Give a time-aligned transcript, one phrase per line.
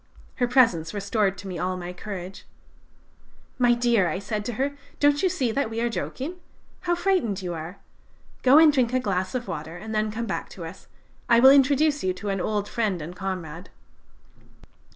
[0.37, 2.45] Her presence restored to me all my courage.
[3.59, 6.37] "'My dear,' said I to her, 'don't you see that we are joking?
[6.79, 7.77] How frightened you are!
[8.41, 10.87] Go and drink a glass of water and then come back to us;
[11.29, 13.69] I will introduce you to an old friend and comrade.'